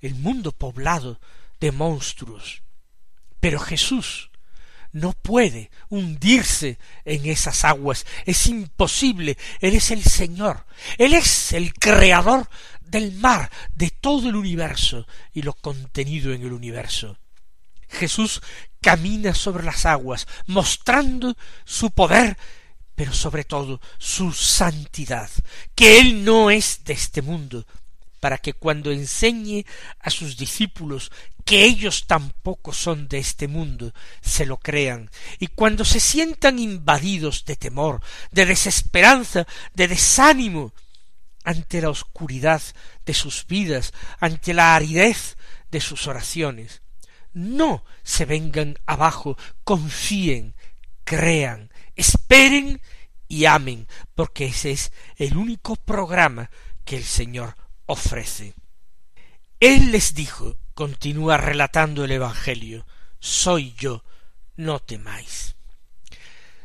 el 0.00 0.14
mundo 0.14 0.52
poblado 0.52 1.20
de 1.60 1.72
monstruos. 1.72 2.62
Pero 3.40 3.58
Jesús 3.58 4.30
no 4.92 5.12
puede 5.12 5.70
hundirse 5.88 6.78
en 7.04 7.26
esas 7.26 7.64
aguas, 7.64 8.06
es 8.26 8.46
imposible, 8.46 9.36
Él 9.60 9.74
es 9.74 9.90
el 9.90 10.04
Señor, 10.04 10.66
Él 10.98 11.14
es 11.14 11.52
el 11.52 11.74
creador 11.74 12.48
del 12.82 13.12
mar, 13.12 13.50
de 13.74 13.90
todo 13.90 14.28
el 14.28 14.36
universo 14.36 15.06
y 15.32 15.42
lo 15.42 15.54
contenido 15.54 16.32
en 16.32 16.42
el 16.42 16.52
universo. 16.52 17.16
Jesús 17.88 18.40
camina 18.80 19.34
sobre 19.34 19.64
las 19.64 19.86
aguas, 19.86 20.26
mostrando 20.46 21.36
su 21.64 21.90
poder, 21.90 22.36
pero 22.94 23.12
sobre 23.12 23.44
todo 23.44 23.80
su 23.98 24.32
santidad, 24.32 25.30
que 25.74 25.98
Él 26.00 26.24
no 26.24 26.50
es 26.50 26.84
de 26.84 26.92
este 26.92 27.22
mundo, 27.22 27.66
para 28.20 28.38
que 28.38 28.52
cuando 28.52 28.92
enseñe 28.92 29.64
a 29.98 30.10
sus 30.10 30.36
discípulos 30.36 31.10
que 31.44 31.64
ellos 31.64 32.06
tampoco 32.06 32.72
son 32.72 33.08
de 33.08 33.18
este 33.18 33.48
mundo, 33.48 33.92
se 34.20 34.46
lo 34.46 34.58
crean, 34.58 35.10
y 35.38 35.48
cuando 35.48 35.84
se 35.84 36.00
sientan 36.00 36.58
invadidos 36.58 37.44
de 37.44 37.56
temor, 37.56 38.00
de 38.30 38.46
desesperanza, 38.46 39.46
de 39.74 39.88
desánimo, 39.88 40.72
ante 41.44 41.80
la 41.80 41.90
oscuridad 41.90 42.62
de 43.04 43.14
sus 43.14 43.46
vidas, 43.46 43.92
ante 44.20 44.54
la 44.54 44.76
aridez 44.76 45.36
de 45.70 45.80
sus 45.80 46.06
oraciones, 46.06 46.82
no 47.32 47.84
se 48.02 48.24
vengan 48.24 48.78
abajo, 48.86 49.36
confíen, 49.64 50.54
crean, 51.04 51.70
esperen 51.96 52.80
y 53.26 53.46
amen, 53.46 53.88
porque 54.14 54.46
ese 54.46 54.72
es 54.72 54.92
el 55.16 55.36
único 55.36 55.76
programa 55.76 56.50
que 56.84 56.96
el 56.96 57.04
Señor 57.04 57.56
ofrece. 57.86 58.54
Él 59.60 59.92
les 59.92 60.14
dijo, 60.14 60.58
continúa 60.74 61.36
relatando 61.36 62.04
el 62.04 62.12
Evangelio, 62.12 62.86
soy 63.18 63.74
yo, 63.78 64.04
no 64.56 64.78
temáis. 64.80 65.54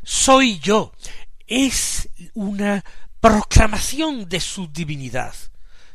Soy 0.03 0.59
yo 0.59 0.93
es 1.47 2.09
una 2.33 2.83
proclamación 3.19 4.29
de 4.29 4.39
su 4.39 4.67
divinidad. 4.67 5.33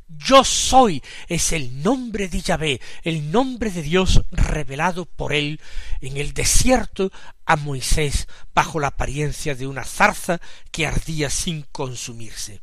Yo 0.09 0.45
soy 0.45 1.03
es 1.29 1.53
el 1.53 1.83
nombre 1.83 2.29
de 2.29 2.41
Yahvé, 2.41 2.81
el 3.03 3.31
nombre 3.31 3.71
de 3.71 3.83
Dios 3.83 4.23
revelado 4.31 5.07
por 5.07 5.33
él 5.33 5.61
en 6.01 6.17
el 6.19 6.35
desierto 6.35 7.11
a 7.47 7.57
Moisés 7.57 8.29
bajo 8.55 8.79
la 8.81 8.89
apariencia 8.89 9.55
de 9.55 9.67
una 9.67 9.85
zarza 9.85 10.41
que 10.71 10.87
ardía 10.87 11.31
sin 11.31 11.63
consumirse. 11.73 12.61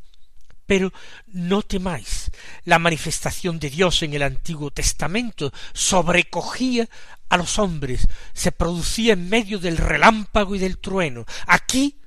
Pero 0.70 0.94
no 1.26 1.64
temáis. 1.64 2.30
La 2.64 2.78
manifestación 2.78 3.58
de 3.58 3.72
Dios 3.72 4.04
en 4.04 4.14
el 4.14 4.22
Antiguo 4.22 4.70
Testamento 4.70 5.52
sobrecogía 5.74 6.88
a 7.28 7.38
los 7.38 7.58
hombres, 7.58 8.08
se 8.34 8.52
producía 8.52 9.14
en 9.14 9.30
medio 9.30 9.58
del 9.58 9.78
relámpago 9.78 10.54
y 10.54 10.60
del 10.60 10.78
trueno. 10.78 11.26
Aquí 11.48 12.00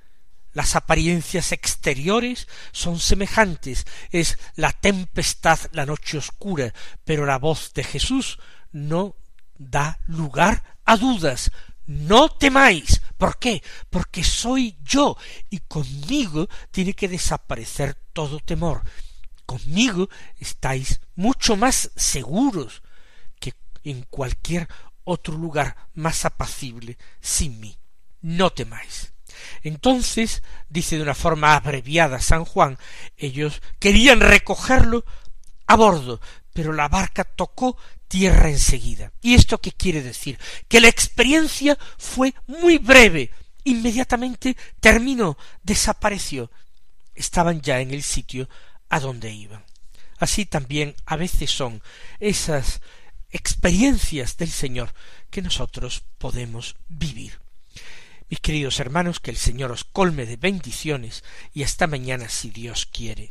las 0.52 0.76
apariencias 0.76 1.50
exteriores 1.50 2.46
son 2.70 3.00
semejantes, 3.00 3.84
es 4.12 4.38
la 4.54 4.72
tempestad, 4.72 5.58
la 5.72 5.84
noche 5.84 6.18
oscura, 6.18 6.72
pero 7.04 7.26
la 7.26 7.38
voz 7.38 7.72
de 7.74 7.82
Jesús 7.82 8.38
no 8.70 9.16
da 9.58 9.98
lugar 10.06 10.62
a 10.84 10.96
dudas, 10.96 11.50
no 12.00 12.28
temáis. 12.28 13.00
¿Por 13.16 13.38
qué? 13.38 13.62
Porque 13.90 14.24
soy 14.24 14.76
yo 14.82 15.16
y 15.50 15.60
conmigo 15.60 16.48
tiene 16.70 16.94
que 16.94 17.08
desaparecer 17.08 17.94
todo 18.12 18.40
temor. 18.40 18.82
Conmigo 19.46 20.08
estáis 20.38 21.00
mucho 21.14 21.56
más 21.56 21.90
seguros 21.94 22.82
que 23.38 23.54
en 23.84 24.02
cualquier 24.02 24.68
otro 25.04 25.36
lugar 25.36 25.76
más 25.94 26.24
apacible 26.24 26.96
sin 27.20 27.60
mí. 27.60 27.76
No 28.20 28.50
temáis. 28.50 29.12
Entonces, 29.62 30.42
dice 30.68 30.96
de 30.96 31.02
una 31.02 31.14
forma 31.14 31.54
abreviada 31.54 32.20
San 32.20 32.44
Juan, 32.44 32.78
ellos 33.16 33.62
querían 33.78 34.20
recogerlo 34.20 35.04
a 35.66 35.76
bordo, 35.76 36.20
pero 36.52 36.72
la 36.72 36.88
barca 36.88 37.24
tocó 37.24 37.76
tierra 38.12 38.50
enseguida. 38.50 39.10
¿Y 39.22 39.32
esto 39.32 39.56
qué 39.56 39.72
quiere 39.72 40.02
decir? 40.02 40.38
Que 40.68 40.82
la 40.82 40.88
experiencia 40.88 41.78
fue 41.96 42.34
muy 42.46 42.76
breve, 42.76 43.30
inmediatamente 43.64 44.54
terminó, 44.80 45.38
desapareció. 45.62 46.50
Estaban 47.14 47.62
ya 47.62 47.80
en 47.80 47.90
el 47.90 48.02
sitio 48.02 48.50
a 48.90 49.00
donde 49.00 49.32
iban. 49.32 49.64
Así 50.18 50.44
también 50.44 50.94
a 51.06 51.16
veces 51.16 51.50
son 51.52 51.82
esas 52.20 52.82
experiencias 53.30 54.36
del 54.36 54.50
Señor 54.50 54.92
que 55.30 55.40
nosotros 55.40 56.02
podemos 56.18 56.76
vivir. 56.90 57.40
Mis 58.28 58.40
queridos 58.40 58.78
hermanos, 58.78 59.20
que 59.20 59.30
el 59.30 59.38
Señor 59.38 59.72
os 59.72 59.84
colme 59.84 60.26
de 60.26 60.36
bendiciones 60.36 61.24
y 61.54 61.62
hasta 61.62 61.86
mañana 61.86 62.28
si 62.28 62.50
Dios 62.50 62.84
quiere. 62.84 63.30